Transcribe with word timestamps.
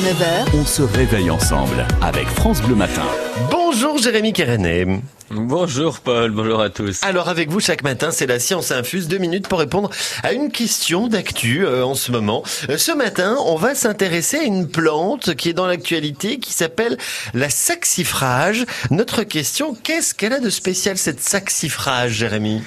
9h, 0.00 0.48
On 0.54 0.64
se 0.66 0.82
réveille 0.82 1.30
ensemble 1.30 1.86
avec 2.02 2.26
France 2.26 2.60
Bleu 2.60 2.74
Matin. 2.74 3.04
Bonjour 3.48 3.96
Jérémy 3.96 4.32
Kérené. 4.32 5.00
Bonjour 5.30 6.00
Paul, 6.00 6.32
bonjour 6.32 6.60
à 6.60 6.68
tous. 6.68 7.00
Alors 7.04 7.28
avec 7.28 7.48
vous 7.48 7.60
chaque 7.60 7.84
matin, 7.84 8.10
c'est 8.10 8.26
la 8.26 8.40
science 8.40 8.72
infuse, 8.72 9.06
deux 9.06 9.18
minutes 9.18 9.46
pour 9.46 9.60
répondre 9.60 9.90
à 10.24 10.32
une 10.32 10.50
question 10.50 11.06
d'actu 11.06 11.64
euh, 11.64 11.86
en 11.86 11.94
ce 11.94 12.10
moment. 12.10 12.42
Euh, 12.68 12.76
ce 12.76 12.90
matin, 12.90 13.36
on 13.46 13.54
va 13.54 13.76
s'intéresser 13.76 14.38
à 14.38 14.42
une 14.42 14.68
plante 14.68 15.36
qui 15.36 15.48
est 15.48 15.54
dans 15.54 15.66
l'actualité, 15.66 16.38
qui 16.40 16.52
s'appelle 16.52 16.98
la 17.32 17.48
saxifrage. 17.48 18.66
Notre 18.90 19.22
question, 19.22 19.74
qu'est-ce 19.80 20.12
qu'elle 20.12 20.32
a 20.32 20.40
de 20.40 20.50
spécial 20.50 20.98
cette 20.98 21.20
saxifrage, 21.20 22.12
Jérémy? 22.12 22.62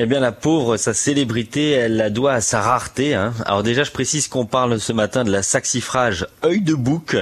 Eh 0.00 0.06
bien 0.06 0.20
la 0.20 0.30
pauvre, 0.30 0.76
sa 0.76 0.94
célébrité, 0.94 1.72
elle 1.72 1.96
la 1.96 2.08
doit 2.08 2.34
à 2.34 2.40
sa 2.40 2.60
rareté. 2.60 3.14
Hein. 3.14 3.34
Alors 3.46 3.64
déjà, 3.64 3.82
je 3.82 3.90
précise 3.90 4.28
qu'on 4.28 4.46
parle 4.46 4.78
ce 4.78 4.92
matin 4.92 5.24
de 5.24 5.32
la 5.32 5.42
saxifrage 5.42 6.28
œil 6.44 6.60
de 6.60 6.74
bouc. 6.74 7.16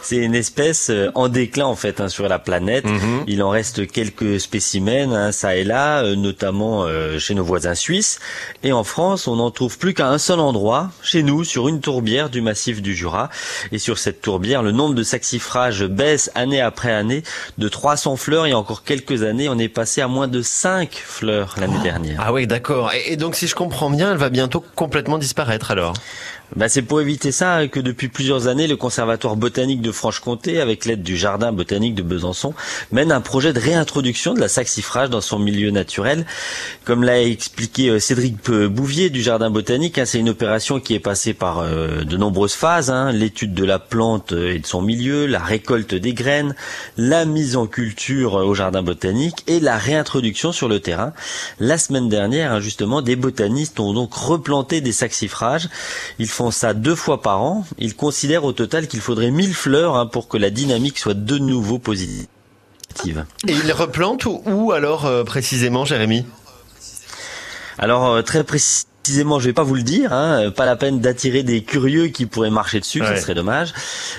C'est 0.00 0.16
une 0.16 0.34
espèce 0.34 0.88
euh, 0.88 1.10
en 1.14 1.28
déclin 1.28 1.66
en 1.66 1.76
fait 1.76 2.00
hein, 2.00 2.08
sur 2.08 2.26
la 2.30 2.38
planète. 2.38 2.86
Il 3.26 3.42
en 3.42 3.50
reste 3.50 3.86
quelques 3.86 4.40
spécimens, 4.40 5.12
hein, 5.12 5.30
ça 5.30 5.56
et 5.56 5.64
là, 5.64 6.04
euh, 6.04 6.16
notamment 6.16 6.84
euh, 6.84 7.18
chez 7.18 7.34
nos 7.34 7.44
voisins 7.44 7.74
suisses. 7.74 8.18
Et 8.62 8.72
en 8.72 8.82
France, 8.82 9.28
on 9.28 9.36
n'en 9.36 9.50
trouve 9.50 9.76
plus 9.76 9.92
qu'à 9.92 10.08
un 10.08 10.16
seul 10.16 10.40
endroit, 10.40 10.90
chez 11.02 11.22
nous, 11.22 11.44
sur 11.44 11.68
une 11.68 11.80
tourbière 11.82 12.30
du 12.30 12.40
massif 12.40 12.80
du 12.80 12.94
Jura. 12.94 13.28
Et 13.72 13.78
sur 13.78 13.98
cette 13.98 14.22
tourbière, 14.22 14.62
le 14.62 14.72
nombre 14.72 14.94
de 14.94 15.02
saxifrages 15.02 15.84
baisse 15.84 16.30
année 16.34 16.62
après 16.62 16.92
année 16.92 17.24
de 17.58 17.68
300 17.68 18.16
fleurs. 18.16 18.46
Et 18.46 18.54
encore 18.54 18.84
quelques 18.84 19.22
années, 19.22 19.50
on 19.50 19.58
est 19.58 19.68
passé 19.68 20.00
à 20.00 20.08
moins 20.08 20.28
de 20.28 20.40
5 20.40 20.94
fleurs 20.94 21.56
l'année 21.60 21.82
dernière. 21.82 22.21
Ah 22.24 22.32
oui, 22.32 22.46
d'accord. 22.46 22.92
Et, 22.94 23.16
donc 23.16 23.34
si 23.34 23.48
je 23.48 23.56
comprends 23.56 23.90
bien, 23.90 24.12
elle 24.12 24.16
va 24.16 24.28
bientôt 24.28 24.64
complètement 24.76 25.18
disparaître 25.18 25.72
alors? 25.72 25.94
Bah, 26.54 26.68
c'est 26.68 26.82
pour 26.82 27.00
éviter 27.00 27.32
ça 27.32 27.66
que 27.66 27.80
depuis 27.80 28.08
plusieurs 28.08 28.46
années, 28.46 28.66
le 28.66 28.76
Conservatoire 28.76 29.36
botanique 29.36 29.80
de 29.80 29.90
Franche-Comté, 29.90 30.60
avec 30.60 30.84
l'aide 30.84 31.02
du 31.02 31.16
Jardin 31.16 31.50
botanique 31.50 31.94
de 31.94 32.02
Besançon, 32.02 32.52
mène 32.90 33.10
un 33.10 33.22
projet 33.22 33.54
de 33.54 33.58
réintroduction 33.58 34.34
de 34.34 34.40
la 34.40 34.48
saxifrage 34.48 35.08
dans 35.08 35.22
son 35.22 35.38
milieu 35.38 35.70
naturel. 35.70 36.26
Comme 36.84 37.04
l'a 37.04 37.22
expliqué 37.22 37.88
euh, 37.88 37.98
Cédric 37.98 38.36
Peu- 38.42 38.68
Bouvier 38.68 39.08
du 39.08 39.22
Jardin 39.22 39.48
botanique, 39.48 39.96
hein, 39.96 40.04
c'est 40.04 40.18
une 40.18 40.28
opération 40.28 40.78
qui 40.78 40.94
est 40.94 41.00
passée 41.00 41.32
par 41.32 41.60
euh, 41.60 42.04
de 42.04 42.16
nombreuses 42.18 42.52
phases, 42.52 42.90
hein, 42.90 43.12
l'étude 43.12 43.54
de 43.54 43.64
la 43.64 43.78
plante 43.78 44.32
euh, 44.32 44.54
et 44.54 44.58
de 44.58 44.66
son 44.66 44.82
milieu, 44.82 45.24
la 45.24 45.40
récolte 45.40 45.94
des 45.94 46.12
graines, 46.12 46.54
la 46.98 47.24
mise 47.24 47.56
en 47.56 47.66
culture 47.66 48.36
euh, 48.36 48.44
au 48.44 48.54
Jardin 48.54 48.82
botanique 48.82 49.42
et 49.46 49.58
la 49.58 49.78
réintroduction 49.78 50.52
sur 50.52 50.68
le 50.68 50.80
terrain. 50.80 51.14
La 51.60 51.78
semaine 51.78 52.10
dernière, 52.10 52.52
hein, 52.52 52.60
justement, 52.60 53.00
des 53.00 53.16
botanistes 53.16 53.80
ont 53.80 53.94
donc 53.94 54.12
replanté 54.12 54.82
des 54.82 54.92
saxifrages. 54.92 55.70
Ça 56.50 56.74
deux 56.74 56.94
fois 56.94 57.22
par 57.22 57.40
an. 57.40 57.64
Ils 57.78 57.94
considèrent 57.94 58.44
au 58.44 58.52
total 58.52 58.88
qu'il 58.88 59.00
faudrait 59.00 59.30
1000 59.30 59.54
fleurs 59.54 59.96
hein, 59.96 60.06
pour 60.06 60.28
que 60.28 60.36
la 60.36 60.50
dynamique 60.50 60.98
soit 60.98 61.14
de 61.14 61.38
nouveau 61.38 61.78
positive. 61.78 62.26
Et 63.46 63.52
ils 63.52 63.72
replantent 63.72 64.26
où, 64.26 64.42
où 64.46 64.72
alors 64.72 65.06
euh, 65.06 65.24
précisément, 65.24 65.84
Jérémy? 65.84 66.26
Alors 67.78 68.06
euh, 68.06 68.22
très 68.22 68.44
précisément, 69.02 69.40
je 69.40 69.46
vais 69.46 69.52
pas 69.52 69.64
vous 69.64 69.74
le 69.74 69.82
dire, 69.82 70.12
hein, 70.12 70.50
pas 70.54 70.64
la 70.64 70.76
peine 70.76 71.00
d'attirer 71.00 71.42
des 71.42 71.62
curieux 71.64 72.06
qui 72.06 72.26
pourraient 72.26 72.50
marcher 72.50 72.78
dessus, 72.78 73.00
Ouais. 73.02 73.08
ça 73.08 73.16
serait 73.20 73.34
dommage. 73.34 73.72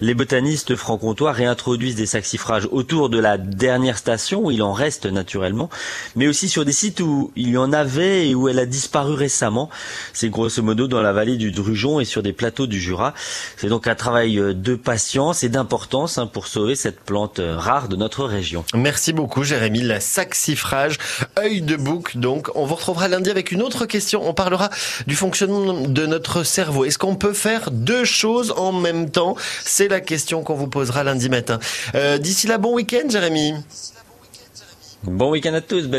Les 0.00 0.14
botanistes 0.14 0.76
franc-comtois 0.76 1.32
réintroduisent 1.32 1.96
des 1.96 2.06
saxifrages 2.06 2.68
autour 2.70 3.08
de 3.10 3.18
la 3.18 3.38
dernière 3.38 3.98
station 3.98 4.44
où 4.44 4.50
il 4.52 4.62
en 4.62 4.72
reste 4.72 5.06
naturellement, 5.06 5.68
mais 6.14 6.28
aussi 6.28 6.48
sur 6.48 6.64
des 6.64 6.70
sites 6.72 7.00
où 7.00 7.32
il 7.34 7.50
y 7.50 7.56
en 7.58 7.72
avait 7.72 8.28
et 8.28 8.34
où 8.36 8.48
elle 8.48 8.58
a 8.60 8.66
disparu 8.66 9.14
récemment. 9.14 9.68
C'est 10.12 10.28
grosso 10.28 10.62
modo 10.62 10.86
dans 10.86 11.02
la 11.02 11.12
vallée 11.12 11.36
du 11.36 11.50
Drujon 11.50 11.98
et 11.98 12.04
sur 12.04 12.22
des 12.22 12.32
plateaux 12.32 12.68
du 12.68 12.80
Jura. 12.80 13.14
C'est 13.56 13.68
donc 13.68 13.88
un 13.88 13.96
travail 13.96 14.38
euh, 14.38 14.54
de 14.54 14.76
patience 14.76 15.42
et 15.42 15.48
d'importance 15.48 16.18
hein, 16.18 16.28
pour 16.28 16.46
sauver 16.46 16.76
cette 16.76 17.00
plante 17.00 17.40
euh, 17.40 17.56
rare 17.56 17.88
de 17.88 17.96
notre 17.96 18.24
région. 18.24 18.64
Merci 18.74 19.12
beaucoup 19.12 19.42
Jérémy. 19.42 19.80
La 19.82 19.98
saxifrage, 20.00 20.98
œil 21.36 21.62
de 21.62 21.74
bouc 21.74 22.16
donc. 22.16 22.50
On 22.54 22.64
vous 22.64 22.76
retrouvera 22.76 23.08
lundi 23.08 23.28
avec 23.28 23.50
une 23.50 23.62
autre 23.62 23.84
question. 23.86 24.22
On 24.28 24.34
parlera 24.34 24.67
du 25.06 25.16
fonctionnement 25.16 25.86
de 25.88 26.06
notre 26.06 26.42
cerveau. 26.42 26.84
Est-ce 26.84 26.98
qu'on 26.98 27.16
peut 27.16 27.32
faire 27.32 27.70
deux 27.70 28.04
choses 28.04 28.52
en 28.56 28.72
même 28.72 29.10
temps? 29.10 29.36
C'est 29.64 29.88
la 29.88 30.00
question 30.00 30.42
qu'on 30.42 30.54
vous 30.54 30.68
posera 30.68 31.04
lundi 31.04 31.28
matin. 31.28 31.58
Euh, 31.94 32.18
D'ici 32.18 32.46
là, 32.46 32.58
bon 32.58 32.74
week-end 32.74 33.08
Jérémy. 33.08 33.54
Bon 35.04 35.30
week-end 35.30 35.54
à 35.54 35.60
tous, 35.60 35.86
belle 35.86 35.96